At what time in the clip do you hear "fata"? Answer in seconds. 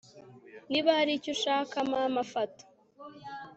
2.31-2.63